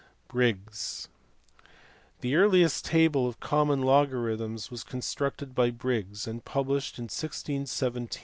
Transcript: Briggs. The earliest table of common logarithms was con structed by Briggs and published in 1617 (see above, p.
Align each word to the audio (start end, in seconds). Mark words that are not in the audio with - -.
Briggs. 0.27 1.09
The 2.21 2.35
earliest 2.35 2.85
table 2.85 3.27
of 3.27 3.39
common 3.39 3.81
logarithms 3.83 4.71
was 4.71 4.83
con 4.83 5.01
structed 5.01 5.53
by 5.53 5.69
Briggs 5.69 6.25
and 6.25 6.43
published 6.43 6.97
in 6.97 7.03
1617 7.03 7.67
(see 7.67 7.85
above, 7.85 8.09
p. 8.09 8.17